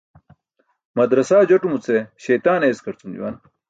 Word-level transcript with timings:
Madarasaa 1.01 1.43
jotumuce 1.53 2.03
śeytaan 2.29 2.71
eeskarcum 2.73 3.11
juwan. 3.21 3.43